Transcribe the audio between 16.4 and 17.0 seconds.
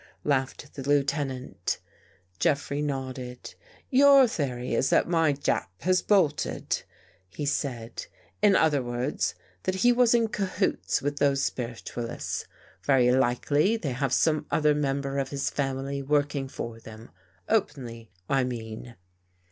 for